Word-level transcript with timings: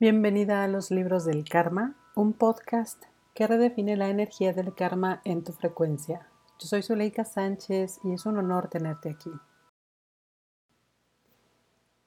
Bienvenida 0.00 0.62
a 0.62 0.68
los 0.68 0.92
libros 0.92 1.24
del 1.24 1.42
karma, 1.42 1.96
un 2.14 2.32
podcast 2.32 3.02
que 3.34 3.48
redefine 3.48 3.96
la 3.96 4.08
energía 4.08 4.52
del 4.52 4.72
karma 4.72 5.20
en 5.24 5.42
tu 5.42 5.50
frecuencia. 5.50 6.28
Yo 6.60 6.68
soy 6.68 6.82
Zuleika 6.82 7.24
Sánchez 7.24 7.98
y 8.04 8.12
es 8.12 8.24
un 8.24 8.38
honor 8.38 8.68
tenerte 8.68 9.10
aquí. 9.10 9.32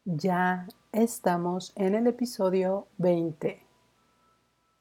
Ya 0.06 0.70
estamos 0.94 1.74
en 1.76 1.96
el 1.96 2.08
episodio 2.08 2.88
20. 2.98 3.62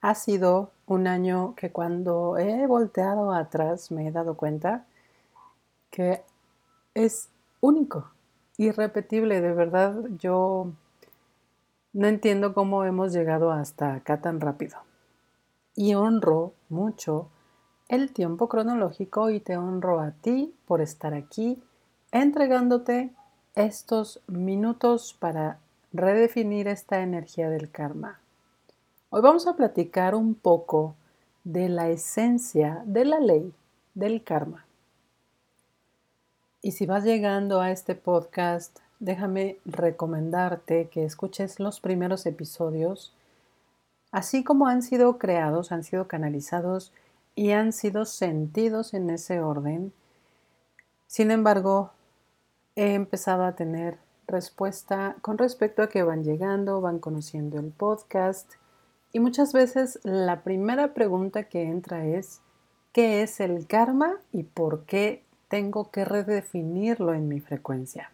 Ha 0.02 0.14
sido 0.14 0.70
un 0.86 1.08
año 1.08 1.56
que 1.56 1.72
cuando 1.72 2.38
he 2.38 2.64
volteado 2.68 3.32
atrás 3.32 3.90
me 3.90 4.06
he 4.06 4.12
dado 4.12 4.36
cuenta 4.36 4.86
que 5.90 6.22
es 6.94 7.28
único, 7.60 8.12
irrepetible. 8.56 9.40
De 9.40 9.52
verdad, 9.52 9.96
yo 10.16 10.70
no 11.92 12.06
entiendo 12.06 12.54
cómo 12.54 12.84
hemos 12.84 13.12
llegado 13.12 13.50
hasta 13.50 13.94
acá 13.94 14.20
tan 14.20 14.40
rápido. 14.40 14.78
Y 15.74 15.94
honro 15.94 16.52
mucho 16.68 17.28
el 17.88 18.12
tiempo 18.12 18.48
cronológico 18.48 19.30
y 19.30 19.40
te 19.40 19.56
honro 19.56 20.00
a 20.00 20.12
ti 20.12 20.54
por 20.66 20.80
estar 20.80 21.14
aquí 21.14 21.62
entregándote 22.12 23.10
estos 23.54 24.20
minutos 24.26 25.16
para 25.18 25.58
redefinir 25.92 26.68
esta 26.68 27.00
energía 27.00 27.50
del 27.50 27.70
karma. 27.70 28.20
Hoy 29.10 29.22
vamos 29.22 29.48
a 29.48 29.56
platicar 29.56 30.14
un 30.14 30.34
poco 30.34 30.94
de 31.42 31.68
la 31.68 31.88
esencia 31.88 32.82
de 32.84 33.04
la 33.04 33.18
ley 33.18 33.52
del 33.94 34.22
karma. 34.22 34.66
Y 36.62 36.72
si 36.72 36.86
vas 36.86 37.04
llegando 37.04 37.60
a 37.60 37.70
este 37.70 37.94
podcast 37.94 38.78
déjame 39.00 39.58
recomendarte 39.64 40.88
que 40.88 41.04
escuches 41.04 41.58
los 41.58 41.80
primeros 41.80 42.26
episodios, 42.26 43.14
así 44.12 44.44
como 44.44 44.68
han 44.68 44.82
sido 44.82 45.18
creados, 45.18 45.72
han 45.72 45.82
sido 45.82 46.06
canalizados 46.06 46.92
y 47.34 47.50
han 47.50 47.72
sido 47.72 48.04
sentidos 48.04 48.94
en 48.94 49.10
ese 49.10 49.40
orden. 49.40 49.92
Sin 51.06 51.30
embargo, 51.30 51.92
he 52.76 52.94
empezado 52.94 53.44
a 53.44 53.56
tener 53.56 53.98
respuesta 54.26 55.16
con 55.22 55.38
respecto 55.38 55.82
a 55.82 55.88
que 55.88 56.02
van 56.02 56.22
llegando, 56.22 56.80
van 56.80 56.98
conociendo 56.98 57.58
el 57.58 57.70
podcast 57.70 58.52
y 59.12 59.18
muchas 59.18 59.52
veces 59.52 59.98
la 60.04 60.42
primera 60.42 60.94
pregunta 60.94 61.44
que 61.44 61.62
entra 61.64 62.06
es, 62.06 62.42
¿qué 62.92 63.22
es 63.22 63.40
el 63.40 63.66
karma 63.66 64.18
y 64.30 64.44
por 64.44 64.84
qué 64.84 65.24
tengo 65.48 65.90
que 65.90 66.04
redefinirlo 66.04 67.14
en 67.14 67.26
mi 67.26 67.40
frecuencia? 67.40 68.12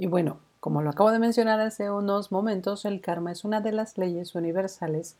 Y 0.00 0.06
bueno, 0.06 0.38
como 0.60 0.80
lo 0.80 0.88
acabo 0.88 1.12
de 1.12 1.18
mencionar 1.18 1.60
hace 1.60 1.90
unos 1.90 2.32
momentos, 2.32 2.86
el 2.86 3.02
karma 3.02 3.32
es 3.32 3.44
una 3.44 3.60
de 3.60 3.70
las 3.70 3.98
leyes 3.98 4.34
universales. 4.34 5.16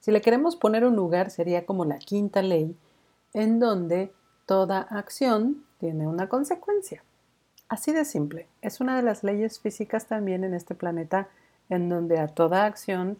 Si 0.00 0.10
le 0.10 0.22
queremos 0.22 0.56
poner 0.56 0.86
un 0.86 0.96
lugar, 0.96 1.30
sería 1.30 1.66
como 1.66 1.84
la 1.84 1.98
quinta 1.98 2.40
ley, 2.40 2.74
en 3.34 3.60
donde 3.60 4.10
toda 4.46 4.80
acción 4.80 5.62
tiene 5.78 6.08
una 6.08 6.30
consecuencia. 6.30 7.04
Así 7.68 7.92
de 7.92 8.06
simple. 8.06 8.46
Es 8.62 8.80
una 8.80 8.96
de 8.96 9.02
las 9.02 9.22
leyes 9.22 9.60
físicas 9.60 10.06
también 10.06 10.44
en 10.44 10.54
este 10.54 10.74
planeta, 10.74 11.28
en 11.68 11.90
donde 11.90 12.18
a 12.18 12.28
toda 12.28 12.64
acción 12.64 13.18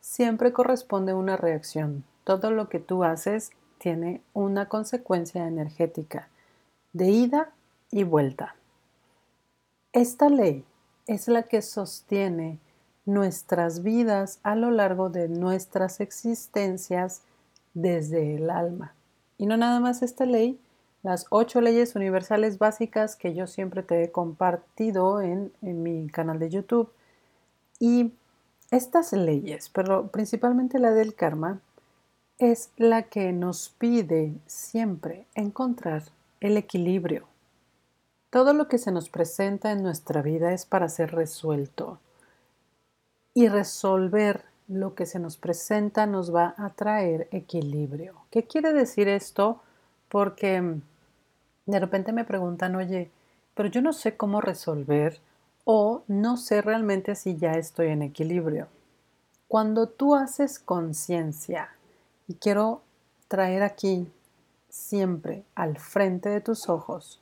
siempre 0.00 0.54
corresponde 0.54 1.12
una 1.12 1.36
reacción. 1.36 2.04
Todo 2.24 2.50
lo 2.50 2.70
que 2.70 2.80
tú 2.80 3.04
haces 3.04 3.50
tiene 3.76 4.22
una 4.32 4.70
consecuencia 4.70 5.46
energética 5.46 6.30
de 6.94 7.10
ida 7.10 7.50
y 7.90 8.04
vuelta. 8.04 8.54
Esta 9.94 10.28
ley 10.28 10.64
es 11.06 11.28
la 11.28 11.44
que 11.44 11.62
sostiene 11.62 12.58
nuestras 13.06 13.84
vidas 13.84 14.40
a 14.42 14.56
lo 14.56 14.72
largo 14.72 15.08
de 15.08 15.28
nuestras 15.28 16.00
existencias 16.00 17.22
desde 17.74 18.34
el 18.34 18.50
alma. 18.50 18.92
Y 19.38 19.46
no 19.46 19.56
nada 19.56 19.78
más 19.78 20.02
esta 20.02 20.26
ley, 20.26 20.58
las 21.04 21.26
ocho 21.30 21.60
leyes 21.60 21.94
universales 21.94 22.58
básicas 22.58 23.14
que 23.14 23.34
yo 23.34 23.46
siempre 23.46 23.84
te 23.84 24.02
he 24.02 24.10
compartido 24.10 25.20
en, 25.20 25.52
mi 25.62 26.08
canal 26.08 26.40
de 26.40 26.50
YouTube. 26.50 26.90
Y 27.78 28.14
estas 28.72 29.12
leyes, 29.12 29.68
pero 29.68 30.08
principalmente 30.08 30.80
la 30.80 30.90
del 30.90 31.14
karma, 31.14 31.60
es 32.38 32.70
la 32.78 33.02
que 33.04 33.32
nos 33.32 33.68
pide 33.68 34.34
siempre 34.48 35.28
encontrar 35.36 36.02
el 36.40 36.56
equilibrio 36.56 37.28
todo 38.34 38.52
lo 38.52 38.66
que 38.66 38.78
se 38.78 38.90
nos 38.90 39.10
presenta 39.10 39.70
en 39.70 39.84
nuestra 39.84 40.20
vida 40.20 40.52
es 40.52 40.66
para 40.66 40.88
ser 40.88 41.14
resuelto. 41.14 42.00
Y 43.32 43.46
resolver 43.46 44.42
lo 44.66 44.96
que 44.96 45.06
se 45.06 45.20
nos 45.20 45.36
presenta 45.36 46.06
nos 46.06 46.34
va 46.34 46.52
a 46.58 46.70
traer 46.70 47.28
equilibrio. 47.30 48.14
¿Qué 48.32 48.42
quiere 48.42 48.72
decir 48.72 49.06
esto? 49.06 49.62
Porque 50.08 50.60
mm, 50.60 50.82
de 51.66 51.78
repente 51.78 52.12
me 52.12 52.24
preguntan, 52.24 52.74
oye, 52.74 53.08
pero 53.54 53.68
yo 53.68 53.80
no 53.80 53.92
sé 53.92 54.16
cómo 54.16 54.40
resolver 54.40 55.20
o 55.64 56.02
no 56.08 56.36
sé 56.36 56.60
realmente 56.60 57.14
si 57.14 57.36
ya 57.36 57.52
estoy 57.52 57.90
en 57.90 58.02
equilibrio. 58.02 58.66
Cuando 59.46 59.88
tú 59.88 60.16
haces 60.16 60.58
conciencia, 60.58 61.68
y 62.26 62.34
quiero 62.34 62.82
traer 63.28 63.62
aquí 63.62 64.10
siempre 64.68 65.44
al 65.54 65.78
frente 65.78 66.30
de 66.30 66.40
tus 66.40 66.68
ojos, 66.68 67.20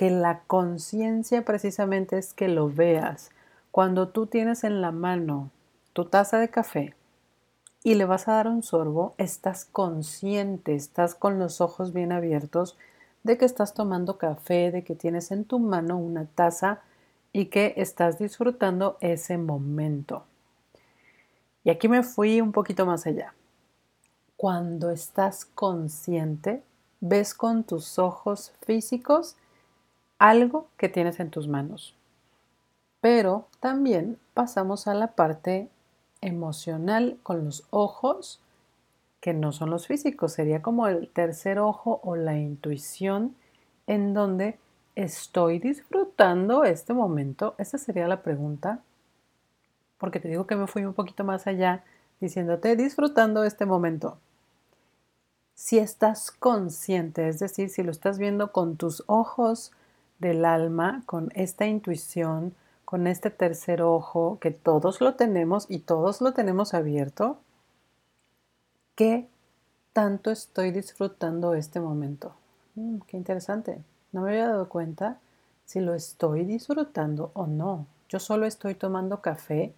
que 0.00 0.08
la 0.08 0.44
conciencia 0.46 1.44
precisamente 1.44 2.16
es 2.16 2.32
que 2.32 2.48
lo 2.48 2.70
veas. 2.70 3.32
Cuando 3.70 4.08
tú 4.08 4.24
tienes 4.24 4.64
en 4.64 4.80
la 4.80 4.92
mano 4.92 5.50
tu 5.92 6.06
taza 6.06 6.38
de 6.38 6.48
café 6.48 6.94
y 7.84 7.96
le 7.96 8.06
vas 8.06 8.26
a 8.26 8.32
dar 8.32 8.48
un 8.48 8.62
sorbo, 8.62 9.12
estás 9.18 9.66
consciente, 9.66 10.74
estás 10.74 11.14
con 11.14 11.38
los 11.38 11.60
ojos 11.60 11.92
bien 11.92 12.12
abiertos 12.12 12.78
de 13.24 13.36
que 13.36 13.44
estás 13.44 13.74
tomando 13.74 14.16
café, 14.16 14.70
de 14.70 14.84
que 14.84 14.94
tienes 14.94 15.32
en 15.32 15.44
tu 15.44 15.58
mano 15.58 15.98
una 15.98 16.24
taza 16.24 16.80
y 17.34 17.50
que 17.50 17.74
estás 17.76 18.18
disfrutando 18.18 18.96
ese 19.02 19.36
momento. 19.36 20.24
Y 21.62 21.68
aquí 21.68 21.88
me 21.88 22.02
fui 22.04 22.40
un 22.40 22.52
poquito 22.52 22.86
más 22.86 23.06
allá. 23.06 23.34
Cuando 24.38 24.88
estás 24.88 25.44
consciente, 25.44 26.62
ves 27.00 27.34
con 27.34 27.64
tus 27.64 27.98
ojos 27.98 28.54
físicos 28.64 29.36
algo 30.20 30.68
que 30.76 30.88
tienes 30.88 31.18
en 31.18 31.30
tus 31.30 31.48
manos. 31.48 31.96
Pero 33.00 33.48
también 33.58 34.18
pasamos 34.34 34.86
a 34.86 34.94
la 34.94 35.08
parte 35.08 35.68
emocional 36.20 37.18
con 37.24 37.44
los 37.44 37.66
ojos, 37.70 38.40
que 39.20 39.32
no 39.32 39.50
son 39.50 39.70
los 39.70 39.86
físicos, 39.86 40.34
sería 40.34 40.62
como 40.62 40.86
el 40.86 41.08
tercer 41.08 41.58
ojo 41.58 42.00
o 42.04 42.16
la 42.16 42.38
intuición 42.38 43.34
en 43.86 44.14
donde 44.14 44.58
estoy 44.94 45.58
disfrutando 45.58 46.64
este 46.64 46.92
momento. 46.92 47.54
Esa 47.56 47.78
sería 47.78 48.06
la 48.06 48.22
pregunta, 48.22 48.80
porque 49.96 50.20
te 50.20 50.28
digo 50.28 50.46
que 50.46 50.56
me 50.56 50.66
fui 50.66 50.84
un 50.84 50.94
poquito 50.94 51.24
más 51.24 51.46
allá 51.46 51.82
diciéndote 52.20 52.76
disfrutando 52.76 53.44
este 53.44 53.64
momento. 53.64 54.18
Si 55.54 55.78
estás 55.78 56.30
consciente, 56.30 57.28
es 57.28 57.38
decir, 57.38 57.70
si 57.70 57.82
lo 57.82 57.90
estás 57.90 58.18
viendo 58.18 58.52
con 58.52 58.76
tus 58.76 59.02
ojos, 59.06 59.72
del 60.20 60.44
alma, 60.44 61.02
con 61.06 61.30
esta 61.34 61.66
intuición, 61.66 62.54
con 62.84 63.06
este 63.06 63.30
tercer 63.30 63.82
ojo 63.82 64.38
que 64.40 64.50
todos 64.50 65.00
lo 65.00 65.14
tenemos 65.14 65.66
y 65.68 65.80
todos 65.80 66.20
lo 66.20 66.32
tenemos 66.32 66.74
abierto, 66.74 67.38
¿qué 68.94 69.28
tanto 69.92 70.30
estoy 70.30 70.70
disfrutando 70.70 71.54
este 71.54 71.80
momento? 71.80 72.34
Mm, 72.74 72.98
qué 73.06 73.16
interesante. 73.16 73.82
No 74.12 74.22
me 74.22 74.30
había 74.30 74.48
dado 74.48 74.68
cuenta 74.68 75.18
si 75.64 75.80
lo 75.80 75.94
estoy 75.94 76.44
disfrutando 76.44 77.30
o 77.34 77.46
no. 77.46 77.86
Yo 78.08 78.18
solo 78.18 78.46
estoy 78.46 78.74
tomando 78.74 79.20
café 79.20 79.72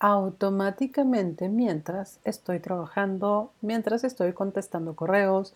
automáticamente 0.00 1.48
mientras 1.48 2.18
estoy 2.24 2.58
trabajando, 2.58 3.52
mientras 3.60 4.02
estoy 4.02 4.32
contestando 4.32 4.96
correos, 4.96 5.54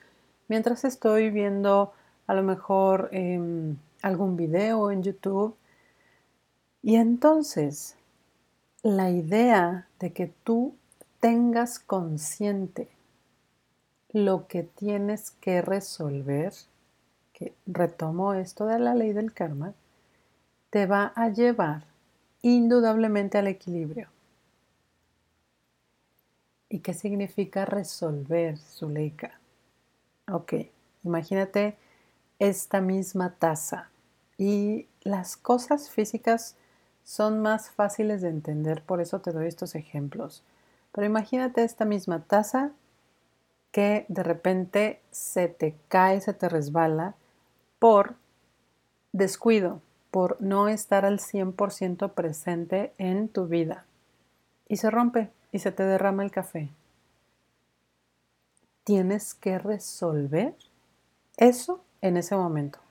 mientras 0.49 0.85
estoy 0.85 1.31
viendo 1.31 1.93
a 2.27 2.35
lo 2.35 2.43
mejor 2.43 3.09
em, 3.13 3.77
algún 4.05 4.37
video 4.37 4.91
en 4.91 5.03
YouTube. 5.03 5.57
Y 6.83 6.97
entonces, 6.97 7.97
la 8.83 9.11
idea 9.11 9.89
de 9.99 10.13
que 10.13 10.27
tú 10.27 10.75
tengas 11.21 11.79
consciente 11.79 12.91
lo 14.13 14.47
que 14.47 14.63
tienes 14.63 15.31
que 15.31 15.63
resolver, 15.63 16.53
que 17.33 17.55
retomo 17.67 18.35
esto 18.35 18.67
de 18.67 18.79
la 18.79 18.95
ley 18.95 19.15
del 19.15 19.33
karma, 19.33 19.73
te 20.69 20.85
va 20.85 21.15
a 21.17 21.31
llevar 21.31 21.85
indudablemente 22.43 23.39
al 23.39 23.47
equilibrio. 23.47 24.09
¿Y 26.69 26.81
qué 26.81 26.93
significa 26.93 27.65
resolver, 27.65 28.59
Zuleika? 28.59 29.41
Ok, 30.31 30.53
imagínate 31.05 31.79
esta 32.39 32.83
misma 32.83 33.31
taza 33.31 33.89
y 34.39 34.89
las 35.03 35.37
cosas 35.37 35.91
físicas 35.91 36.57
son 37.05 37.41
más 37.41 37.71
fáciles 37.71 38.23
de 38.23 38.29
entender, 38.29 38.83
por 38.83 39.01
eso 39.01 39.21
te 39.21 39.33
doy 39.33 39.47
estos 39.47 39.75
ejemplos. 39.75 40.43
Pero 40.93 41.07
imagínate 41.07 41.63
esta 41.65 41.85
misma 41.85 42.25
taza 42.25 42.73
que 43.71 44.07
de 44.09 44.23
repente 44.23 45.01
se 45.11 45.49
te 45.49 45.75
cae, 45.89 46.21
se 46.21 46.33
te 46.33 46.49
resbala 46.49 47.15
por 47.79 48.15
descuido, 49.13 49.83
por 50.11 50.41
no 50.41 50.69
estar 50.69 51.05
al 51.05 51.19
100% 51.19 52.13
presente 52.13 52.93
en 52.99 53.29
tu 53.29 53.47
vida. 53.49 53.85
Y 54.69 54.77
se 54.77 54.91
rompe 54.91 55.31
y 55.51 55.59
se 55.59 55.73
te 55.73 55.83
derrama 55.83 56.23
el 56.23 56.31
café. 56.31 56.71
Tienes 58.85 59.35
que 59.35 59.59
resolver 59.59 60.55
eso 61.37 61.83
en 62.01 62.17
ese 62.17 62.37
momento. 62.37 62.84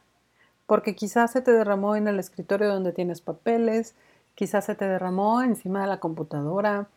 Porque 0.65 0.95
quizás 0.95 1.31
se 1.31 1.41
te 1.41 1.51
derramó 1.51 1.95
en 1.95 2.07
el 2.07 2.19
escritorio 2.19 2.69
donde 2.69 2.93
tienes 2.93 3.21
papeles, 3.21 3.95
quizás 4.35 4.65
se 4.65 4.75
te 4.75 4.85
derramó 4.85 5.41
encima 5.41 5.81
de 5.81 5.87
la 5.87 5.99
computadora, 5.99 6.87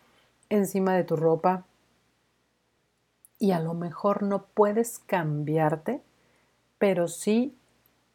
encima 0.49 0.95
de 0.95 1.05
tu 1.05 1.17
ropa. 1.17 1.65
Y 3.39 3.53
a 3.53 3.61
lo 3.61 3.75
mejor 3.75 4.23
no 4.23 4.45
puedes 4.45 4.99
cambiarte, 4.99 6.01
pero 6.79 7.09
sí 7.09 7.57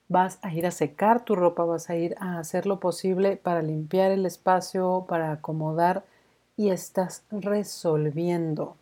vas 0.07 0.39
a 0.42 0.53
ir 0.53 0.65
a 0.65 0.71
secar 0.71 1.24
tu 1.24 1.36
ropa, 1.36 1.63
vas 1.63 1.89
a 1.89 1.95
ir 1.95 2.15
a 2.19 2.38
hacer 2.39 2.65
lo 2.65 2.80
posible 2.80 3.38
para 3.38 3.62
limpiar 3.62 4.12
el 4.12 4.25
espacio, 4.25 5.06
para 5.07 5.31
acomodar 5.31 6.03
y 6.57 6.69
estás 6.69 7.24
resolviendo. 7.31 8.75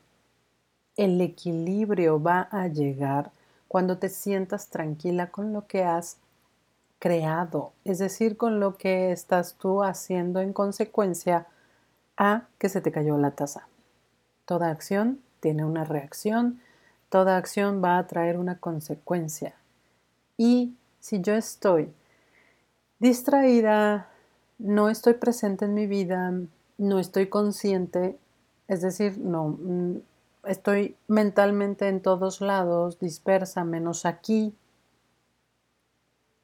El 0.95 1.21
equilibrio 1.21 2.21
va 2.21 2.47
a 2.51 2.67
llegar 2.67 3.31
cuando 3.67 3.99
te 3.99 4.09
sientas 4.09 4.69
tranquila 4.69 5.29
con 5.29 5.53
lo 5.53 5.67
que 5.67 5.83
has 5.83 6.17
creado, 6.99 7.71
es 7.85 7.97
decir, 7.97 8.37
con 8.37 8.59
lo 8.59 8.77
que 8.77 9.11
estás 9.11 9.55
tú 9.55 9.83
haciendo 9.83 10.41
en 10.41 10.53
consecuencia 10.53 11.47
a 12.17 12.43
que 12.57 12.69
se 12.69 12.81
te 12.81 12.91
cayó 12.91 13.17
la 13.17 13.31
taza. 13.31 13.67
Toda 14.45 14.69
acción 14.69 15.21
tiene 15.39 15.63
una 15.63 15.85
reacción, 15.85 16.59
toda 17.09 17.37
acción 17.37 17.81
va 17.83 17.97
a 17.97 18.07
traer 18.07 18.37
una 18.37 18.59
consecuencia. 18.59 19.55
Y 20.37 20.75
si 20.99 21.21
yo 21.21 21.33
estoy 21.33 21.93
distraída, 22.99 24.09
no 24.57 24.89
estoy 24.89 25.13
presente 25.13 25.65
en 25.65 25.73
mi 25.73 25.87
vida, 25.87 26.33
no 26.77 26.99
estoy 26.99 27.27
consciente, 27.27 28.17
es 28.67 28.81
decir, 28.81 29.17
no 29.17 29.57
mm, 29.59 29.97
estoy 30.43 30.95
mentalmente 31.07 31.87
en 31.87 32.01
todos 32.01 32.41
lados, 32.41 32.99
dispersa, 32.99 33.63
menos 33.63 34.05
aquí. 34.05 34.53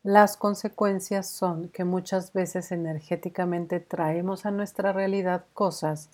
Las 0.05 0.37
consecuencias 0.37 1.27
son 1.27 1.69
que 1.69 1.83
muchas 1.83 2.31
veces 2.31 2.71
energéticamente 2.71 3.79
traemos 3.79 4.45
a 4.45 4.51
nuestra 4.51 4.93
realidad 4.93 5.45
cosas 5.53 6.09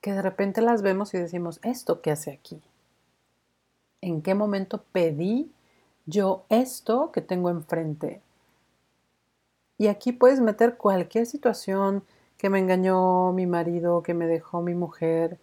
que 0.00 0.12
de 0.12 0.22
repente 0.22 0.62
las 0.62 0.82
vemos 0.82 1.12
y 1.12 1.18
decimos, 1.18 1.58
¿esto 1.64 2.00
qué 2.00 2.12
hace 2.12 2.30
aquí? 2.30 2.62
¿En 4.00 4.22
qué 4.22 4.36
momento 4.36 4.84
pedí 4.92 5.50
yo 6.08 6.44
esto 6.48 7.12
que 7.12 7.20
tengo 7.20 7.50
enfrente. 7.50 8.22
Y 9.76 9.88
aquí 9.88 10.12
puedes 10.12 10.40
meter 10.40 10.76
cualquier 10.76 11.26
situación 11.26 12.02
que 12.38 12.48
me 12.48 12.58
engañó 12.58 13.32
mi 13.32 13.46
marido, 13.46 14.02
que 14.02 14.14
me 14.14 14.26
dejó 14.26 14.62
mi 14.62 14.74
mujer, 14.74 15.38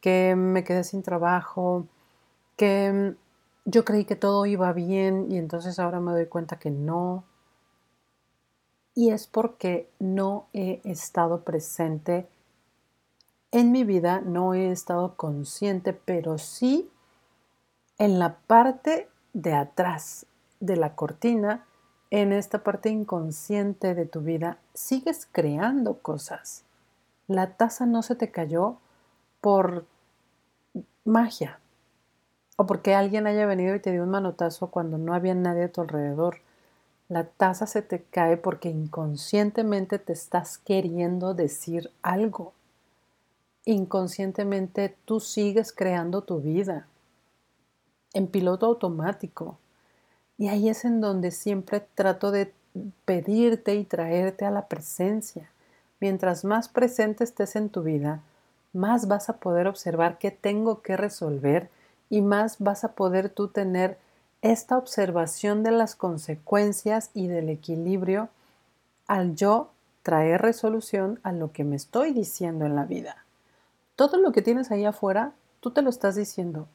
que 0.00 0.36
me 0.36 0.62
quedé 0.62 0.84
sin 0.84 1.02
trabajo, 1.02 1.86
que 2.56 3.14
yo 3.64 3.84
creí 3.84 4.04
que 4.04 4.16
todo 4.16 4.46
iba 4.46 4.72
bien 4.72 5.30
y 5.30 5.38
entonces 5.38 5.78
ahora 5.78 6.00
me 6.00 6.12
doy 6.12 6.26
cuenta 6.26 6.58
que 6.58 6.70
no. 6.70 7.24
Y 8.94 9.10
es 9.10 9.26
porque 9.26 9.90
no 9.98 10.46
he 10.52 10.80
estado 10.84 11.42
presente 11.42 12.28
en 13.50 13.72
mi 13.72 13.84
vida, 13.84 14.20
no 14.20 14.54
he 14.54 14.70
estado 14.70 15.16
consciente, 15.16 15.92
pero 15.92 16.38
sí 16.38 16.90
en 17.98 18.18
la 18.18 18.36
parte 18.46 19.08
de 19.32 19.54
atrás 19.54 20.26
de 20.60 20.76
la 20.76 20.94
cortina, 20.94 21.64
en 22.10 22.32
esta 22.32 22.62
parte 22.62 22.90
inconsciente 22.90 23.94
de 23.94 24.06
tu 24.06 24.20
vida, 24.20 24.58
sigues 24.74 25.26
creando 25.30 25.98
cosas. 25.98 26.64
La 27.26 27.56
taza 27.56 27.86
no 27.86 28.02
se 28.02 28.14
te 28.14 28.30
cayó 28.30 28.76
por 29.40 29.86
magia 31.04 31.58
o 32.56 32.66
porque 32.66 32.94
alguien 32.94 33.26
haya 33.26 33.46
venido 33.46 33.74
y 33.74 33.80
te 33.80 33.92
dio 33.92 34.02
un 34.02 34.10
manotazo 34.10 34.68
cuando 34.68 34.98
no 34.98 35.14
había 35.14 35.34
nadie 35.34 35.64
a 35.64 35.72
tu 35.72 35.80
alrededor. 35.80 36.38
La 37.08 37.24
taza 37.24 37.66
se 37.66 37.82
te 37.82 38.02
cae 38.02 38.36
porque 38.36 38.68
inconscientemente 38.70 39.98
te 39.98 40.12
estás 40.12 40.58
queriendo 40.58 41.34
decir 41.34 41.90
algo. 42.02 42.52
Inconscientemente 43.64 44.94
tú 45.04 45.20
sigues 45.20 45.72
creando 45.72 46.22
tu 46.22 46.40
vida 46.40 46.86
en 48.12 48.28
piloto 48.28 48.66
automático. 48.66 49.58
Y 50.38 50.48
ahí 50.48 50.68
es 50.68 50.84
en 50.84 51.00
donde 51.00 51.30
siempre 51.30 51.80
trato 51.94 52.30
de 52.30 52.52
pedirte 53.04 53.74
y 53.74 53.84
traerte 53.84 54.44
a 54.44 54.50
la 54.50 54.66
presencia. 54.66 55.50
Mientras 56.00 56.44
más 56.44 56.68
presente 56.68 57.24
estés 57.24 57.56
en 57.56 57.68
tu 57.68 57.82
vida, 57.82 58.22
más 58.72 59.06
vas 59.06 59.28
a 59.28 59.36
poder 59.36 59.66
observar 59.66 60.18
qué 60.18 60.30
tengo 60.30 60.82
que 60.82 60.96
resolver 60.96 61.70
y 62.10 62.20
más 62.20 62.58
vas 62.58 62.84
a 62.84 62.92
poder 62.92 63.28
tú 63.28 63.48
tener 63.48 63.98
esta 64.42 64.76
observación 64.76 65.62
de 65.62 65.70
las 65.70 65.96
consecuencias 65.96 67.10
y 67.14 67.28
del 67.28 67.48
equilibrio 67.48 68.28
al 69.06 69.34
yo 69.34 69.70
traer 70.02 70.42
resolución 70.42 71.18
a 71.22 71.32
lo 71.32 71.52
que 71.52 71.64
me 71.64 71.76
estoy 71.76 72.12
diciendo 72.12 72.66
en 72.66 72.76
la 72.76 72.84
vida. 72.84 73.24
Todo 73.96 74.18
lo 74.18 74.32
que 74.32 74.42
tienes 74.42 74.70
ahí 74.70 74.84
afuera, 74.84 75.32
tú 75.60 75.70
te 75.70 75.80
lo 75.80 75.88
estás 75.88 76.14
diciendo, 76.14 76.68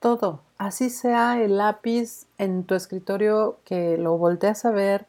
todo, 0.00 0.40
así 0.58 0.90
sea 0.90 1.40
el 1.40 1.58
lápiz 1.58 2.26
en 2.38 2.64
tu 2.64 2.74
escritorio 2.74 3.58
que 3.64 3.96
lo 3.98 4.18
volteas 4.18 4.64
a 4.64 4.70
ver 4.70 5.06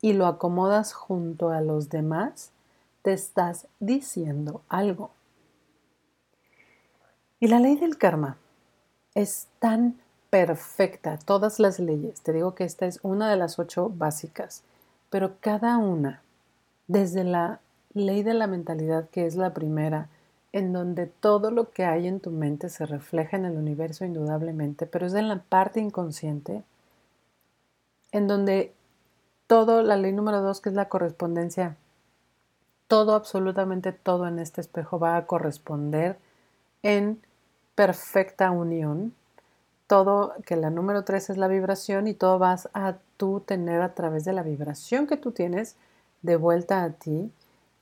y 0.00 0.12
lo 0.12 0.26
acomodas 0.26 0.92
junto 0.92 1.50
a 1.50 1.60
los 1.60 1.88
demás, 1.88 2.52
te 3.02 3.12
estás 3.12 3.66
diciendo 3.80 4.62
algo. 4.68 5.10
Y 7.40 7.48
la 7.48 7.58
ley 7.58 7.76
del 7.76 7.98
karma 7.98 8.36
es 9.14 9.48
tan 9.58 9.98
perfecta, 10.30 11.18
todas 11.18 11.58
las 11.58 11.78
leyes, 11.78 12.20
te 12.22 12.32
digo 12.32 12.54
que 12.54 12.64
esta 12.64 12.86
es 12.86 13.00
una 13.02 13.28
de 13.28 13.36
las 13.36 13.58
ocho 13.58 13.90
básicas, 13.90 14.62
pero 15.10 15.34
cada 15.40 15.78
una, 15.78 16.22
desde 16.86 17.24
la 17.24 17.60
ley 17.94 18.22
de 18.22 18.34
la 18.34 18.46
mentalidad, 18.46 19.08
que 19.10 19.26
es 19.26 19.34
la 19.34 19.52
primera, 19.52 20.08
en 20.52 20.72
donde 20.72 21.06
todo 21.06 21.50
lo 21.50 21.70
que 21.70 21.84
hay 21.84 22.06
en 22.06 22.20
tu 22.20 22.30
mente 22.30 22.68
se 22.68 22.86
refleja 22.86 23.36
en 23.36 23.44
el 23.44 23.56
universo 23.56 24.04
indudablemente, 24.04 24.86
pero 24.86 25.06
es 25.06 25.14
en 25.14 25.28
la 25.28 25.42
parte 25.42 25.80
inconsciente, 25.80 26.62
en 28.12 28.26
donde 28.26 28.72
todo, 29.46 29.82
la 29.82 29.96
ley 29.96 30.12
número 30.12 30.42
dos, 30.42 30.60
que 30.60 30.68
es 30.68 30.74
la 30.74 30.88
correspondencia, 30.88 31.76
todo, 32.86 33.14
absolutamente 33.14 33.92
todo 33.92 34.26
en 34.26 34.38
este 34.38 34.60
espejo 34.60 34.98
va 34.98 35.16
a 35.16 35.26
corresponder 35.26 36.18
en 36.82 37.20
perfecta 37.80 38.50
unión. 38.50 39.14
Todo, 39.86 40.34
que 40.44 40.54
la 40.54 40.68
número 40.68 41.02
tres 41.02 41.30
es 41.30 41.38
la 41.38 41.48
vibración 41.48 42.08
y 42.08 42.12
todo 42.12 42.38
vas 42.38 42.68
a 42.74 42.96
tú 43.16 43.40
tener 43.40 43.80
a 43.80 43.94
través 43.94 44.26
de 44.26 44.34
la 44.34 44.42
vibración 44.42 45.06
que 45.06 45.16
tú 45.16 45.32
tienes 45.32 45.76
de 46.20 46.36
vuelta 46.36 46.84
a 46.84 46.90
ti. 46.90 47.32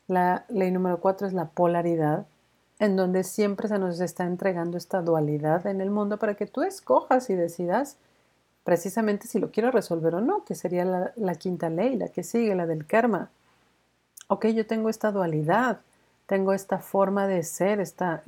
La 0.07 0.45
ley 0.49 0.71
número 0.71 1.01
cuatro 1.01 1.27
es 1.27 1.33
la 1.33 1.47
polaridad, 1.47 2.27
en 2.79 2.95
donde 2.95 3.25
siempre 3.25 3.67
se 3.67 3.81
nos 3.81 3.99
está 3.99 4.23
entregando 4.23 4.79
esta 4.79 5.03
dualidad 5.03 5.67
en 5.67 5.81
el 5.81 5.91
mundo 5.91 6.17
para 6.17 6.35
que 6.35 6.47
tú 6.47 6.63
escojas 6.63 7.29
y 7.29 7.35
decidas 7.35 7.97
precisamente 8.63 9.27
si 9.27 9.41
lo 9.41 9.51
quiero 9.51 9.73
resolver 9.73 10.15
o 10.15 10.21
no, 10.21 10.45
que 10.45 10.55
sería 10.55 11.13
la, 11.17 11.35
quinta 11.35 11.71
ley, 11.71 11.97
la 11.97 12.07
que 12.07 12.23
sigue, 12.23 12.55
la 12.55 12.67
del 12.67 12.87
karma. 12.87 13.31
Ok, 14.29 14.47
yo 14.47 14.65
tengo 14.65 14.91
esta 14.91 15.11
dualidad, 15.11 15.81
tengo 16.27 16.53
esta 16.53 16.79
forma 16.79 17.27
de 17.27 17.43
ser, 17.43 17.81
esta, 17.81 18.23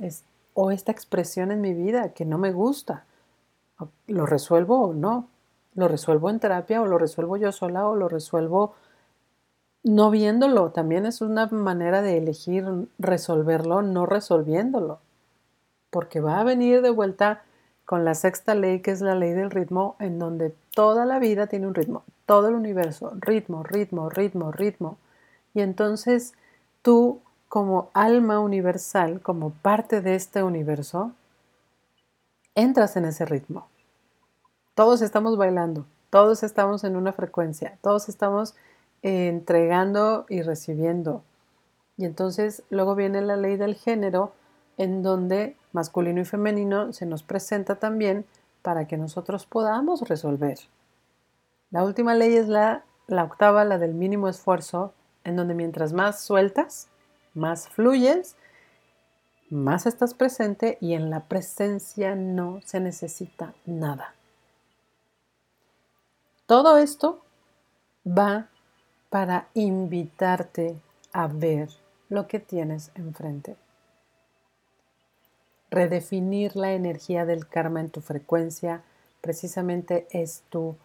o 0.53 0.71
esta 0.71 0.91
expresión 0.91 1.51
en 1.51 1.61
mi 1.61 1.73
vida 1.73 2.13
que 2.13 2.25
no 2.25 2.37
me 2.37 2.51
gusta. 2.51 3.05
¿Lo 4.07 4.25
resuelvo 4.25 4.81
o 4.81 4.93
no? 4.93 5.27
¿Lo 5.73 5.87
resuelvo 5.87 6.29
en 6.29 6.39
terapia 6.39 6.81
o 6.81 6.85
lo 6.85 6.97
resuelvo 6.97 7.37
yo 7.37 7.51
sola 7.51 7.87
o 7.87 7.95
lo 7.95 8.09
resuelvo 8.09 8.75
no 9.83 10.11
viéndolo, 10.11 10.71
también 10.71 11.05
es 11.05 11.21
una 11.21 11.47
manera 11.47 12.01
de 12.01 12.17
elegir 12.17 12.65
resolverlo, 12.99 13.81
no 13.81 14.05
resolviéndolo, 14.05 14.99
porque 15.89 16.21
va 16.21 16.39
a 16.39 16.43
venir 16.43 16.81
de 16.81 16.91
vuelta 16.91 17.43
con 17.85 18.05
la 18.05 18.13
sexta 18.13 18.53
ley, 18.53 18.81
que 18.81 18.91
es 18.91 19.01
la 19.01 19.15
ley 19.15 19.31
del 19.31 19.49
ritmo, 19.49 19.95
en 19.99 20.19
donde 20.19 20.53
toda 20.75 21.05
la 21.05 21.19
vida 21.19 21.47
tiene 21.47 21.67
un 21.67 21.73
ritmo, 21.73 22.03
todo 22.25 22.47
el 22.49 22.55
universo, 22.55 23.13
ritmo, 23.19 23.63
ritmo, 23.63 24.09
ritmo, 24.09 24.51
ritmo. 24.51 24.97
Y 25.53 25.61
entonces 25.61 26.33
tú, 26.83 27.19
como 27.51 27.89
alma 27.93 28.39
universal, 28.39 29.19
como 29.19 29.49
parte 29.49 29.99
de 29.99 30.15
este 30.15 30.41
universo, 30.41 31.11
entras 32.55 32.95
en 32.95 33.03
ese 33.03 33.25
ritmo. 33.25 33.67
Todos 34.73 35.01
estamos 35.01 35.35
bailando, 35.35 35.85
todos 36.09 36.43
estamos 36.43 36.85
en 36.85 36.95
una 36.95 37.11
frecuencia, 37.11 37.77
todos 37.81 38.07
estamos 38.07 38.55
entregando 39.01 40.25
y 40.29 40.43
recibiendo. 40.43 41.23
Y 41.97 42.05
entonces 42.05 42.63
luego 42.69 42.95
viene 42.95 43.21
la 43.21 43.35
ley 43.35 43.57
del 43.57 43.75
género, 43.75 44.31
en 44.77 45.03
donde 45.03 45.57
masculino 45.73 46.21
y 46.21 46.25
femenino 46.25 46.93
se 46.93 47.05
nos 47.05 47.21
presenta 47.21 47.75
también 47.75 48.25
para 48.61 48.87
que 48.87 48.95
nosotros 48.95 49.45
podamos 49.45 50.07
resolver. 50.07 50.57
La 51.69 51.83
última 51.83 52.15
ley 52.15 52.33
es 52.33 52.47
la, 52.47 52.85
la 53.07 53.25
octava, 53.25 53.65
la 53.65 53.77
del 53.77 53.93
mínimo 53.93 54.29
esfuerzo, 54.29 54.93
en 55.25 55.35
donde 55.35 55.53
mientras 55.53 55.91
más 55.91 56.21
sueltas, 56.21 56.87
más 57.33 57.69
fluyes, 57.69 58.35
más 59.49 59.85
estás 59.85 60.13
presente 60.13 60.77
y 60.79 60.93
en 60.93 61.09
la 61.09 61.25
presencia 61.25 62.15
no 62.15 62.61
se 62.65 62.79
necesita 62.79 63.53
nada. 63.65 64.15
Todo 66.45 66.77
esto 66.77 67.23
va 68.05 68.49
para 69.09 69.47
invitarte 69.53 70.77
a 71.13 71.27
ver 71.27 71.69
lo 72.09 72.27
que 72.27 72.39
tienes 72.39 72.91
enfrente. 72.95 73.55
Redefinir 75.69 76.55
la 76.55 76.73
energía 76.73 77.25
del 77.25 77.47
karma 77.47 77.79
en 77.79 77.89
tu 77.89 78.01
frecuencia 78.01 78.83
precisamente 79.21 80.07
es 80.11 80.43
tu 80.49 80.75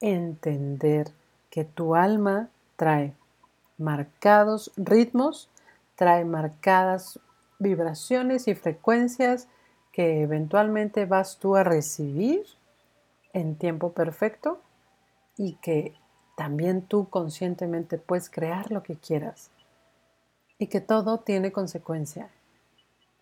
entender 0.00 1.12
que 1.50 1.64
tu 1.64 1.94
alma 1.94 2.48
trae 2.76 3.12
marcados 3.76 4.72
ritmos, 4.76 5.50
trae 6.00 6.24
marcadas 6.24 7.20
vibraciones 7.58 8.48
y 8.48 8.54
frecuencias 8.54 9.48
que 9.92 10.22
eventualmente 10.22 11.04
vas 11.04 11.36
tú 11.38 11.56
a 11.56 11.62
recibir 11.62 12.46
en 13.34 13.54
tiempo 13.56 13.92
perfecto 13.92 14.62
y 15.36 15.56
que 15.56 15.94
también 16.38 16.80
tú 16.80 17.10
conscientemente 17.10 17.98
puedes 17.98 18.30
crear 18.30 18.72
lo 18.72 18.82
que 18.82 18.96
quieras 18.96 19.50
y 20.56 20.68
que 20.68 20.80
todo 20.80 21.18
tiene 21.18 21.52
consecuencia 21.52 22.30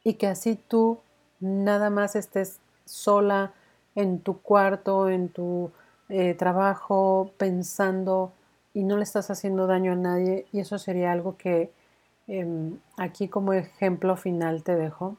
y 0.04 0.14
que 0.14 0.28
así 0.28 0.54
tú 0.54 1.00
nada 1.40 1.90
más 1.90 2.14
estés 2.14 2.60
sola 2.84 3.54
en 3.96 4.20
tu 4.20 4.40
cuarto, 4.40 5.08
en 5.08 5.30
tu 5.30 5.72
eh, 6.08 6.34
trabajo, 6.34 7.32
pensando 7.38 8.30
y 8.72 8.84
no 8.84 8.96
le 8.96 9.02
estás 9.02 9.32
haciendo 9.32 9.66
daño 9.66 9.94
a 9.94 9.96
nadie. 9.96 10.46
Y 10.52 10.60
eso 10.60 10.78
sería 10.78 11.10
algo 11.10 11.36
que 11.36 11.72
em, 12.28 12.78
aquí 12.96 13.28
como 13.28 13.52
ejemplo 13.52 14.16
final 14.16 14.62
te 14.62 14.76
dejo, 14.76 15.16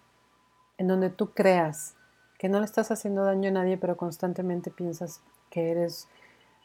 en 0.78 0.88
donde 0.88 1.10
tú 1.10 1.32
creas 1.34 1.96
que 2.38 2.48
no 2.48 2.60
le 2.60 2.66
estás 2.66 2.90
haciendo 2.92 3.26
daño 3.26 3.50
a 3.50 3.54
nadie, 3.54 3.78
pero 3.78 3.98
constantemente 3.98 4.72
piensas 4.72 5.22
que 5.50 5.72
eres 5.72 6.08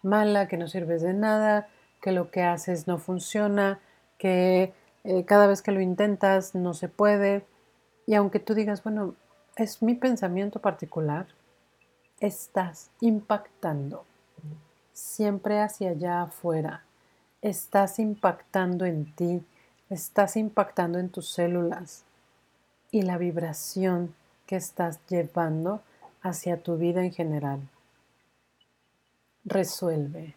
mala, 0.03 0.47
que 0.47 0.57
no 0.57 0.69
sirves 0.69 1.03
de 1.03 1.15
nada, 1.15 1.69
que 2.01 2.13
lo 2.13 2.31
que 2.31 2.43
haces 2.43 2.87
no 2.87 2.99
funciona, 2.99 3.81
que 4.19 4.73
eh, 5.03 5.25
cada 5.25 5.47
vez 5.47 5.63
que 5.63 5.73
lo 5.73 5.81
intentas 5.81 6.55
no 6.55 6.75
se 6.75 6.89
puede. 6.89 7.45
Y 8.07 8.15
aunque 8.15 8.39
tú 8.39 8.55
digas, 8.55 8.85
bueno, 8.85 9.17
es 9.57 9.83
mi 9.83 9.95
pensamiento 9.95 10.61
particular, 10.61 11.27
estás 12.21 12.91
impactando 13.01 14.05
siempre 14.93 15.61
hacia 15.61 15.91
allá 15.91 16.23
afuera. 16.23 16.85
Estás 17.43 17.99
impactando 17.99 18.85
en 18.87 19.15
ti, 19.15 19.45
estás 19.95 20.37
impactando 20.37 20.99
en 20.99 21.09
tus 21.09 21.31
células 21.31 22.03
y 22.91 23.03
la 23.03 23.17
vibración 23.17 24.15
que 24.47 24.57
estás 24.57 24.99
llevando 25.09 25.81
hacia 26.21 26.63
tu 26.63 26.77
vida 26.77 27.05
en 27.05 27.13
general. 27.13 27.61
Resuelve, 29.45 30.35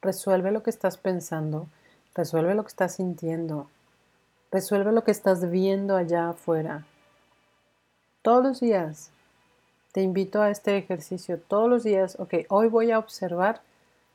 resuelve 0.00 0.52
lo 0.52 0.62
que 0.62 0.70
estás 0.70 0.98
pensando, 0.98 1.66
resuelve 2.14 2.54
lo 2.54 2.62
que 2.62 2.68
estás 2.68 2.94
sintiendo, 2.94 3.68
resuelve 4.52 4.92
lo 4.92 5.04
que 5.04 5.10
estás 5.10 5.50
viendo 5.50 5.96
allá 5.96 6.30
afuera 6.30 6.86
todos 8.22 8.42
los 8.42 8.60
días. 8.60 9.10
Te 9.92 10.02
invito 10.02 10.42
a 10.42 10.50
este 10.50 10.76
ejercicio 10.76 11.40
todos 11.40 11.68
los 11.68 11.82
días. 11.82 12.16
Ok, 12.18 12.34
hoy 12.48 12.68
voy 12.68 12.90
a 12.90 12.98
observar 12.98 13.62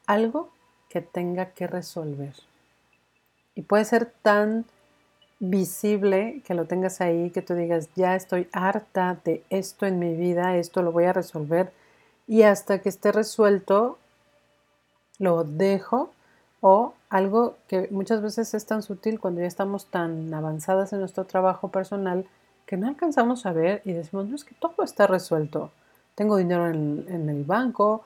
algo 0.06 0.50
que 0.90 1.02
tenga 1.02 1.48
que 1.52 1.68
resolver. 1.68 2.36
Puede 3.62 3.86
ser 3.86 4.12
tan 4.22 4.66
visible 5.40 6.42
que 6.46 6.54
lo 6.54 6.66
tengas 6.66 7.02
ahí, 7.02 7.32
que 7.32 7.42
tú 7.42 7.56
digas, 7.56 7.90
ya 7.96 8.16
estoy 8.16 8.48
harta 8.52 9.18
de 9.24 9.44
esto 9.50 9.86
en 9.86 9.98
mi 10.00 10.14
vida, 10.16 10.56
esto 10.58 10.82
lo 10.82 10.92
voy 10.92 11.06
a 11.06 11.14
resolver. 11.14 11.72
Y 12.28 12.44
hasta 12.44 12.80
que 12.80 12.90
esté 12.90 13.12
resuelto, 13.12 13.98
lo 15.20 15.44
dejo. 15.44 16.12
O 16.64 16.94
algo 17.10 17.56
que 17.68 17.88
muchas 17.90 18.22
veces 18.22 18.54
es 18.54 18.66
tan 18.68 18.84
sutil 18.84 19.20
cuando 19.20 19.42
ya 19.42 19.48
estamos 19.48 19.88
tan 19.88 20.32
avanzadas 20.34 20.94
en 20.94 21.00
nuestro 21.00 21.26
trabajo 21.26 21.70
personal, 21.70 22.26
que 22.68 22.78
no 22.78 22.88
alcanzamos 22.88 23.46
a 23.46 23.52
ver 23.52 23.82
y 23.84 23.94
decimos, 23.94 24.28
no 24.28 24.36
es 24.36 24.46
que 24.46 24.56
todo 24.56 24.84
está 24.84 25.08
resuelto. 25.08 25.72
Tengo 26.16 26.38
dinero 26.38 26.70
en, 26.70 27.30
el 27.30 27.44
banco, 27.44 28.06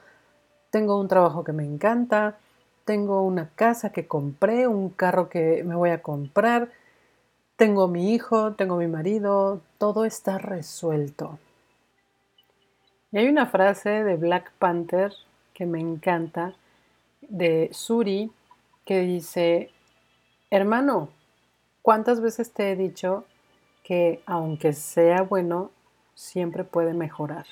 tengo 0.71 0.99
un 0.99 1.07
trabajo 1.07 1.43
que 1.43 1.51
me 1.51 1.63
encanta, 1.63 2.37
tengo 2.85 3.21
una 3.21 3.49
casa 3.49 3.91
que 3.91 4.07
compré, 4.07 4.67
un 4.67 4.89
carro 4.89 5.29
que 5.29 5.63
me 5.63 5.75
voy 5.75 5.89
a 5.89 6.01
comprar, 6.01 6.71
tengo 7.57 7.87
mi 7.87 8.13
hijo, 8.13 8.53
tengo 8.53 8.77
mi 8.77 8.87
marido, 8.87 9.61
todo 9.77 10.05
está 10.05 10.37
resuelto. 10.37 11.39
Y 13.11 13.17
hay 13.17 13.27
una 13.27 13.47
frase 13.47 14.03
de 14.03 14.15
Black 14.15 14.51
Panther 14.59 15.13
que 15.53 15.65
me 15.65 15.79
encanta, 15.79 16.53
de 17.21 17.69
Suri, 17.73 18.31
que 18.85 19.01
dice, 19.01 19.71
hermano, 20.51 21.09
¿cuántas 21.81 22.21
veces 22.21 22.51
te 22.51 22.71
he 22.71 22.75
dicho 22.75 23.25
que 23.85 24.23
aunque 24.25 24.73
sea 24.73 25.21
bueno, 25.21 25.69
siempre 26.15 26.63
puede 26.63 26.95
mejorar. 26.95 27.45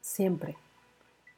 Siempre, 0.00 0.56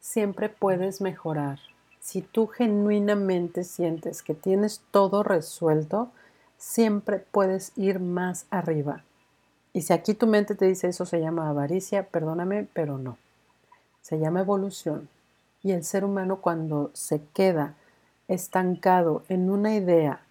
siempre 0.00 0.49
puedes 0.49 1.02
mejorar. 1.02 1.59
Si 2.00 2.23
tú 2.23 2.47
genuinamente 2.47 3.62
sientes 3.62 4.23
que 4.23 4.35
tienes 4.35 4.83
todo 4.90 5.23
resuelto, 5.23 6.11
siempre 6.57 7.19
puedes 7.19 7.73
ir 7.76 8.00
más 8.00 8.47
arriba. 8.50 9.04
Y 9.73 9.83
si 9.83 9.92
aquí 9.92 10.14
tu 10.14 10.26
mente 10.26 10.54
te 10.54 10.66
dice 10.66 10.88
eso 10.88 11.04
se 11.04 11.21
llama 11.21 11.49
avaricia, 11.49 12.09
perdóname, 12.09 12.66
pero 12.73 12.99
no. 12.99 13.19
Se 14.00 14.19
llama 14.19 14.40
evolución. 14.40 15.09
Y 15.62 15.73
el 15.73 15.85
ser 15.85 16.04
humano 16.04 16.40
cuando 16.40 16.90
se 16.95 17.23
queda 17.35 17.75
estancado 18.28 19.23
en 19.28 19.50
una 19.50 19.75
idea 19.75 20.23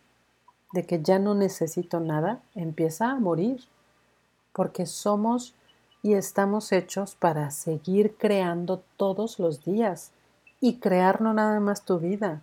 de 0.74 0.86
que 0.86 1.02
ya 1.02 1.20
no 1.20 1.36
necesito 1.36 2.00
nada, 2.00 2.42
empieza 2.56 3.12
a 3.12 3.20
morir, 3.20 3.62
porque 4.54 4.86
somos 4.86 5.54
y 6.02 6.14
estamos 6.14 6.72
hechos 6.72 7.16
para 7.16 7.52
seguir 7.52 8.16
creando 8.18 8.82
todos 8.98 9.40
los 9.40 9.64
días 9.64 10.12
y 10.62 10.80
crear 10.80 11.22
no 11.22 11.34
nada 11.34 11.60
más 11.60 11.84
tu 11.84 12.00
vida, 12.00 12.42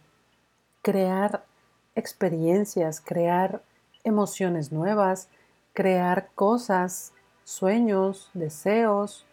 crear 0.82 1.44
experiencias, 1.94 3.00
crear 3.00 3.62
emociones 4.04 4.72
nuevas, 4.72 5.28
crear 5.72 6.28
cosas, 6.34 7.12
sueños, 7.44 8.30
deseos. 8.34 9.26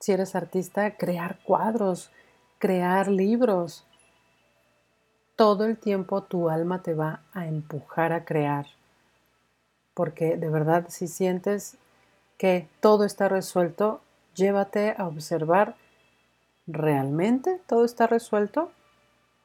Si 0.00 0.12
eres 0.12 0.34
artista, 0.34 0.96
crear 0.96 1.38
cuadros, 1.44 2.10
crear 2.58 3.08
libros, 3.08 3.84
todo 5.36 5.64
el 5.64 5.76
tiempo 5.78 6.22
tu 6.22 6.48
alma 6.48 6.82
te 6.82 6.94
va 6.94 7.22
a 7.32 7.46
empujar 7.46 8.12
a 8.12 8.24
crear. 8.24 8.66
Porque 9.94 10.36
de 10.36 10.48
verdad, 10.48 10.86
si 10.88 11.08
sientes 11.08 11.76
que 12.38 12.68
todo 12.80 13.04
está 13.04 13.28
resuelto, 13.28 14.00
llévate 14.34 14.94
a 14.96 15.06
observar, 15.06 15.76
¿realmente 16.66 17.60
todo 17.66 17.84
está 17.84 18.06
resuelto? 18.06 18.70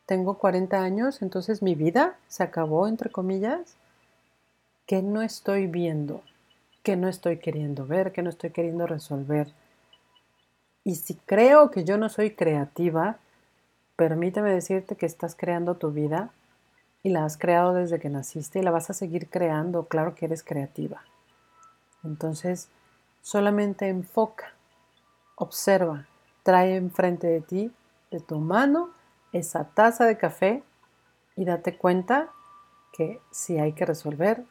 Tengo 0.05 0.37
40 0.37 0.81
años, 0.81 1.21
entonces 1.21 1.61
mi 1.61 1.75
vida 1.75 2.17
se 2.27 2.43
acabó, 2.43 2.87
entre 2.87 3.09
comillas. 3.09 3.75
¿Qué 4.85 5.01
no 5.01 5.21
estoy 5.21 5.67
viendo? 5.67 6.21
¿Qué 6.81 6.95
no 6.95 7.09
estoy 7.09 7.39
queriendo 7.39 7.85
ver? 7.85 8.13
¿Qué 8.13 8.21
no 8.21 8.29
estoy 8.29 8.51
queriendo 8.51 8.87
resolver? 8.87 9.53
Y 10.85 10.95
si 10.95 11.15
creo 11.15 11.69
que 11.71 11.83
yo 11.83 11.97
no 11.97 12.07
soy 12.07 12.31
creativa, 12.31 13.17
permíteme 13.97 14.53
decirte 14.53 14.95
que 14.95 15.05
estás 15.05 15.35
creando 15.35 15.75
tu 15.75 15.91
vida 15.91 16.31
y 17.03 17.09
la 17.09 17.25
has 17.25 17.37
creado 17.37 17.73
desde 17.73 17.99
que 17.99 18.09
naciste 18.09 18.59
y 18.59 18.61
la 18.61 18.71
vas 18.71 18.89
a 18.89 18.93
seguir 18.93 19.29
creando. 19.29 19.87
Claro 19.87 20.15
que 20.15 20.25
eres 20.25 20.43
creativa. 20.43 21.01
Entonces, 22.05 22.69
solamente 23.21 23.89
enfoca, 23.89 24.53
observa, 25.35 26.07
trae 26.47 26.77
enfrente 26.77 27.27
de 27.27 27.41
ti, 27.41 27.73
de 28.09 28.21
tu 28.21 28.39
mano, 28.39 28.91
esa 29.33 29.65
taza 29.65 30.05
de 30.05 30.17
café 30.17 30.63
y 31.35 31.43
date 31.43 31.77
cuenta 31.77 32.29
que 32.93 33.19
si 33.31 33.59
hay 33.59 33.73
que 33.73 33.85
resolver, 33.85 34.45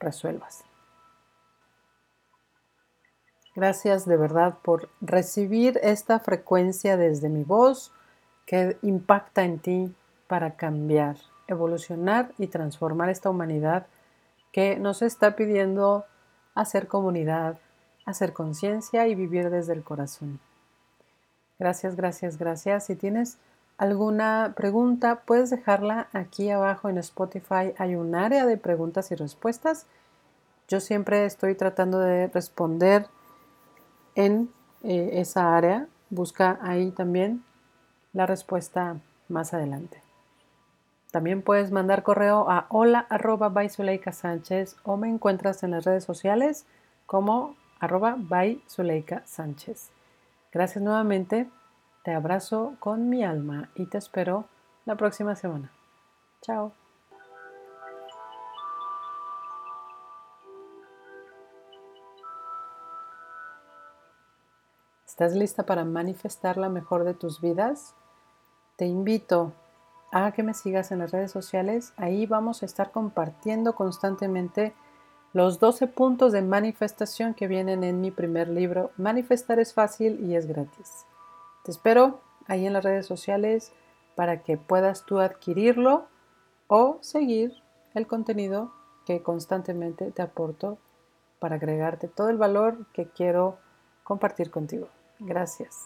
resuelvas. 0.00 0.64
Gracias 3.54 4.06
de 4.06 4.16
verdad 4.16 4.58
por 4.64 4.88
recibir 5.00 5.78
esta 5.84 6.18
frecuencia 6.18 6.96
desde 6.96 7.28
mi 7.28 7.44
voz 7.44 7.92
que 8.44 8.76
impacta 8.82 9.44
en 9.44 9.60
ti 9.60 9.94
para 10.26 10.56
cambiar 10.56 11.14
evolucionar 11.46 12.32
y 12.38 12.48
transformar 12.48 13.08
esta 13.08 13.30
humanidad 13.30 13.86
que 14.50 14.80
nos 14.80 15.00
está 15.00 15.36
pidiendo 15.36 16.06
hacer 16.56 16.88
comunidad, 16.88 17.60
hacer 18.04 18.32
conciencia 18.32 19.06
y 19.06 19.14
vivir 19.14 19.48
desde 19.48 19.74
el 19.74 19.84
corazón. 19.84 20.40
Gracias, 21.60 21.94
gracias, 21.94 22.38
gracias. 22.38 22.86
Si 22.86 22.96
tienes 22.96 23.36
alguna 23.76 24.54
pregunta, 24.56 25.20
puedes 25.26 25.50
dejarla 25.50 26.08
aquí 26.14 26.48
abajo 26.48 26.88
en 26.88 26.96
Spotify. 26.96 27.74
Hay 27.76 27.96
un 27.96 28.14
área 28.14 28.46
de 28.46 28.56
preguntas 28.56 29.10
y 29.10 29.14
respuestas. 29.14 29.86
Yo 30.68 30.80
siempre 30.80 31.26
estoy 31.26 31.54
tratando 31.54 32.00
de 32.00 32.28
responder 32.28 33.06
en 34.14 34.50
eh, 34.82 35.10
esa 35.20 35.54
área. 35.54 35.86
Busca 36.08 36.58
ahí 36.62 36.92
también 36.92 37.44
la 38.14 38.24
respuesta 38.24 38.96
más 39.28 39.52
adelante. 39.52 40.02
También 41.12 41.42
puedes 41.42 41.72
mandar 41.72 42.02
correo 42.02 42.48
a 42.48 42.66
hola 42.70 43.06
arroba 43.10 43.52
Sánchez 44.12 44.76
o 44.82 44.96
me 44.96 45.10
encuentras 45.10 45.62
en 45.62 45.72
las 45.72 45.84
redes 45.84 46.04
sociales 46.04 46.64
como 47.04 47.54
arroba 47.80 48.16
Sánchez. 49.26 49.90
Gracias 50.52 50.82
nuevamente, 50.82 51.48
te 52.02 52.12
abrazo 52.12 52.74
con 52.80 53.08
mi 53.08 53.22
alma 53.22 53.70
y 53.76 53.86
te 53.86 53.98
espero 53.98 54.46
la 54.84 54.96
próxima 54.96 55.36
semana. 55.36 55.70
Chao. 56.42 56.72
¿Estás 65.06 65.36
lista 65.36 65.66
para 65.66 65.84
manifestar 65.84 66.56
la 66.56 66.68
mejor 66.68 67.04
de 67.04 67.14
tus 67.14 67.40
vidas? 67.40 67.94
Te 68.74 68.86
invito 68.86 69.52
a 70.10 70.32
que 70.32 70.42
me 70.42 70.54
sigas 70.54 70.90
en 70.90 70.98
las 70.98 71.12
redes 71.12 71.30
sociales. 71.30 71.92
Ahí 71.96 72.26
vamos 72.26 72.62
a 72.62 72.66
estar 72.66 72.90
compartiendo 72.90 73.74
constantemente 73.74 74.74
los 75.32 75.60
12 75.60 75.86
puntos 75.86 76.32
de 76.32 76.42
manifestación 76.42 77.34
que 77.34 77.46
vienen 77.46 77.84
en 77.84 78.00
mi 78.00 78.10
primer 78.10 78.48
libro. 78.48 78.90
Manifestar 78.96 79.60
es 79.60 79.72
fácil 79.72 80.18
y 80.24 80.34
es 80.34 80.46
gratis. 80.46 81.06
Te 81.64 81.70
espero 81.70 82.20
ahí 82.46 82.66
en 82.66 82.72
las 82.72 82.84
redes 82.84 83.06
sociales 83.06 83.72
para 84.16 84.42
que 84.42 84.56
puedas 84.56 85.04
tú 85.04 85.20
adquirirlo 85.20 86.06
o 86.66 86.98
seguir 87.00 87.52
el 87.94 88.06
contenido 88.06 88.72
que 89.06 89.22
constantemente 89.22 90.10
te 90.10 90.22
aporto 90.22 90.78
para 91.38 91.56
agregarte 91.56 92.08
todo 92.08 92.28
el 92.28 92.36
valor 92.36 92.86
que 92.92 93.08
quiero 93.08 93.58
compartir 94.04 94.50
contigo. 94.50 94.88
Gracias. 95.18 95.84